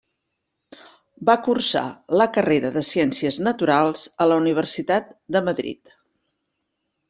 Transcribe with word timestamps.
Va 1.29 1.35
cursar 1.47 1.83
la 2.21 2.27
carrera 2.39 2.73
de 2.79 2.83
Ciències 2.93 3.39
Naturals 3.51 4.09
a 4.25 4.29
la 4.33 4.41
Universitat 4.45 5.15
de 5.37 5.47
Madrid. 5.51 5.97